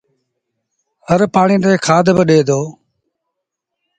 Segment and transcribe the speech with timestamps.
[1.07, 2.59] هر پآڻيٚ تي کآڌ با ڏي دو